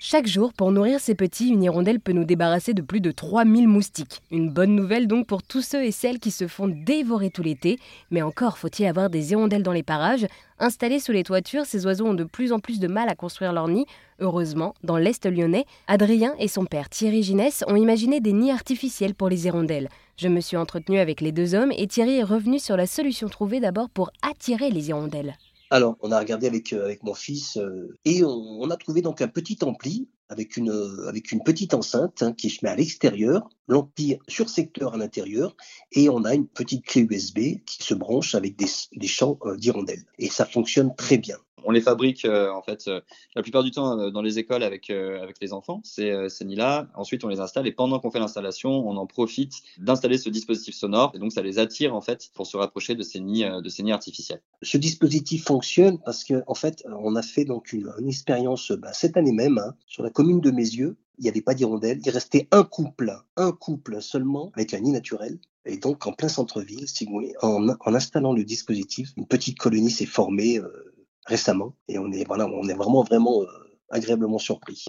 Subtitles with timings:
[0.00, 3.66] Chaque jour, pour nourrir ses petits, une hirondelle peut nous débarrasser de plus de 3000
[3.66, 4.22] moustiques.
[4.30, 7.80] Une bonne nouvelle donc pour tous ceux et celles qui se font dévorer tout l'été.
[8.12, 10.28] Mais encore faut-il avoir des hirondelles dans les parages.
[10.60, 13.52] Installés sous les toitures, ces oiseaux ont de plus en plus de mal à construire
[13.52, 13.86] leur nid.
[14.20, 19.16] Heureusement, dans l'Est lyonnais, Adrien et son père Thierry Ginès ont imaginé des nids artificiels
[19.16, 19.88] pour les hirondelles.
[20.16, 23.28] Je me suis entretenu avec les deux hommes et Thierry est revenu sur la solution
[23.28, 25.36] trouvée d'abord pour attirer les hirondelles.
[25.70, 29.20] Alors, on a regardé avec, euh, avec mon fils euh, et on, a trouvé donc
[29.20, 32.76] un petit ampli avec une, euh, avec une petite enceinte hein, qui se met à
[32.76, 35.56] l'extérieur, l'ampli sur secteur à l'intérieur,
[35.92, 40.04] et on a une petite clé USB qui se branche avec des, des champs d'hirondelles.
[40.18, 41.36] Et ça fonctionne très bien.
[41.64, 43.00] On les fabrique euh, en fait euh,
[43.34, 45.80] la plupart du temps euh, dans les écoles avec avec les enfants.
[45.84, 46.88] Ces, ces nids-là.
[46.94, 50.74] Ensuite, on les installe et pendant qu'on fait l'installation, on en profite d'installer ce dispositif
[50.74, 53.68] sonore et donc ça les attire en fait pour se rapprocher de ces nids de
[53.68, 54.40] ces nids artificiels.
[54.62, 59.16] Ce dispositif fonctionne parce que en fait, on a fait donc une, expérience bah, cette
[59.16, 60.96] année même hein, sur la commune de Mézieux.
[61.18, 62.00] Il n'y avait pas d'hirondelles.
[62.04, 65.38] Il restait un couple, un couple seulement avec un nid naturel.
[65.64, 66.86] Et donc, en plein centre-ville,
[67.42, 70.60] en, en, installant le dispositif, une petite colonie s'est formée
[71.28, 73.46] récemment et on est voilà, on est vraiment vraiment euh,
[73.90, 74.86] agréablement surpris.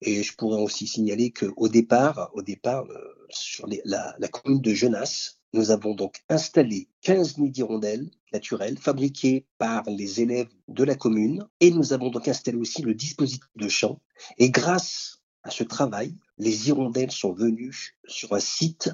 [0.00, 4.72] Et je pourrais aussi signaler qu'au départ, au départ, euh, sur la, la, commune de
[4.72, 10.94] Genasse, nous avons donc installé 15 nids d'hirondelles naturelles fabriqués par les élèves de la
[10.94, 14.00] commune et nous avons donc installé aussi le dispositif de champ.
[14.38, 18.90] Et grâce à ce travail, les hirondelles sont venues sur un site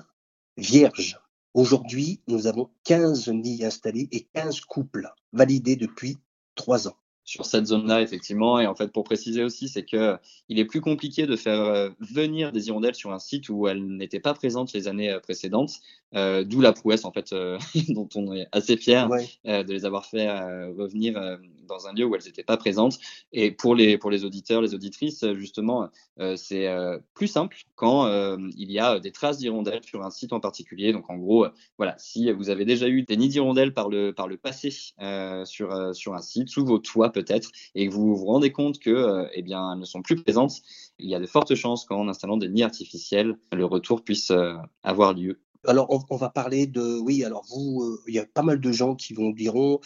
[0.56, 1.18] vierge.
[1.54, 6.18] Aujourd'hui, nous avons 15 nids installés et 15 couples validés depuis
[6.54, 8.58] trois ans sur cette zone-là, effectivement.
[8.60, 10.16] Et en fait, pour préciser aussi, c'est que
[10.48, 13.84] il est plus compliqué de faire euh, venir des hirondelles sur un site où elles
[13.84, 15.80] n'étaient pas présentes les années euh, précédentes,
[16.14, 17.34] euh, d'où la prouesse, en fait,
[17.88, 19.08] dont on est assez fier
[19.44, 22.98] de les avoir fait revenir dans un lieu où elles n'étaient pas présentes.
[23.32, 25.88] Et pour les, pour les auditeurs, les auditrices, justement,
[26.36, 26.68] c'est
[27.14, 28.08] plus simple quand
[28.56, 30.92] il y a des traces d'hirondelles sur un site en particulier.
[30.92, 34.28] Donc, en gros, voilà, si vous avez déjà eu des nids d'hirondelles par le, par
[34.28, 38.52] le passé sur, sur un site, sous vos toits, peut-être, et que vous vous rendez
[38.52, 40.62] compte que, euh, eh bien, elles ne sont plus présentes,
[40.98, 44.54] il y a de fortes chances qu'en installant des nids artificiels, le retour puisse euh,
[44.82, 45.40] avoir lieu.
[45.66, 48.72] Alors, on, va parler de, oui, alors vous, euh, il y a pas mal de
[48.72, 49.80] gens qui vont diront,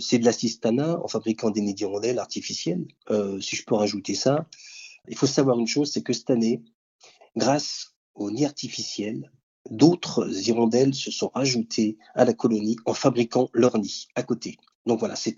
[0.00, 2.86] c'est de l'assistana en fabriquant des nids d'hirondelles artificiels.
[3.40, 4.46] si je peux rajouter ça,
[5.08, 6.62] il faut savoir une chose, c'est que cette année,
[7.36, 9.30] grâce aux nids artificiels,
[9.70, 14.56] d'autres hirondelles se sont rajoutées à la colonie en fabriquant leurs nids à côté.
[14.86, 15.36] Donc voilà, c'est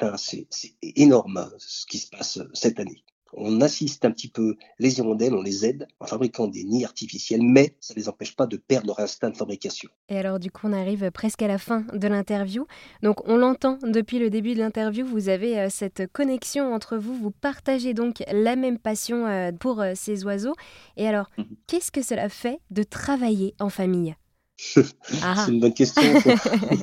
[0.82, 3.04] énorme ce qui se passe euh, cette année.
[3.32, 7.42] On assiste un petit peu les hirondelles, on les aide en fabriquant des nids artificiels,
[7.42, 9.88] mais ça ne les empêche pas de perdre leur instinct de fabrication.
[10.08, 12.66] Et alors du coup, on arrive presque à la fin de l'interview.
[13.02, 17.14] Donc on l'entend depuis le début de l'interview, vous avez euh, cette connexion entre vous,
[17.14, 20.54] vous partagez donc la même passion euh, pour ces oiseaux.
[20.96, 21.46] Et alors, mhm.
[21.66, 24.14] qu'est-ce que cela fait de travailler en famille?
[25.22, 25.34] Ah.
[25.44, 26.02] C'est une bonne question.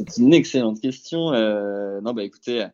[0.07, 1.33] c'est une excellente question.
[1.33, 2.67] Euh, non, bah écoutez, euh,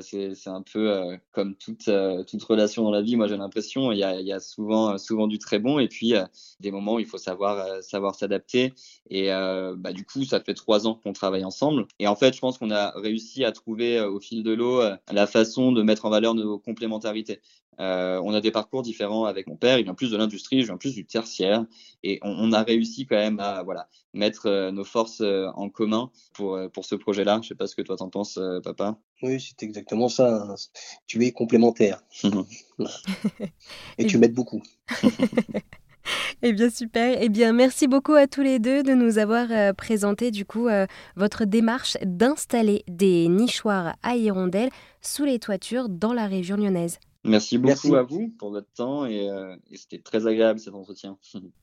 [0.00, 1.90] c'est un peu euh, comme toute,
[2.28, 3.16] toute relation dans la vie.
[3.16, 6.14] Moi, j'ai l'impression il y a, y a, souvent, souvent du très bon et puis
[6.60, 8.74] des moments où il faut savoir savoir s'adapter.
[9.10, 11.86] Et bah, du coup, ça fait trois ans qu'on travaille ensemble.
[11.98, 15.26] Et en fait, je pense qu'on a réussi à trouver au fil de l'eau la
[15.26, 17.40] façon de mettre en valeur nos complémentarités.
[17.80, 19.78] Euh, on a des parcours différents avec mon père.
[19.78, 21.64] Il vient plus de l'industrie, je viens plus du tertiaire.
[22.02, 26.10] Et on, a réussi quand même à voilà, mettre euh, nos forces euh, en commun
[26.34, 27.40] pour, pour ce projet-là.
[27.42, 28.98] Je sais pas ce que toi t'en penses, papa.
[29.22, 30.42] Oui, c'est exactement ça.
[30.42, 30.54] Hein.
[31.06, 32.02] Tu es complémentaire.
[33.98, 34.62] Et tu m'aides beaucoup.
[36.44, 37.18] Eh bien super.
[37.20, 40.68] Eh bien merci beaucoup à tous les deux de nous avoir présenté du coup
[41.14, 46.98] votre démarche d'installer des nichoirs à hirondelles sous les toitures dans la région lyonnaise.
[47.24, 51.18] Merci beaucoup à vous pour votre temps et, euh, et c'était très agréable cet entretien.